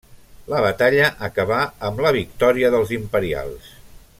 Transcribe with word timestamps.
La 0.53 0.61
batalla 0.65 1.09
acabà 1.27 1.59
amb 1.89 2.03
la 2.07 2.15
victòria 2.17 2.73
dels 2.77 2.95
Imperials. 2.99 3.73